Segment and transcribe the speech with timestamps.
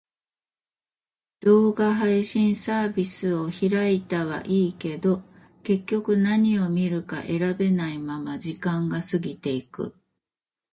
[1.41, 5.21] 動画配信サービスを開いたはいいけど、
[5.61, 9.95] 結局何を見るか選べないまま時間が過ぎていく。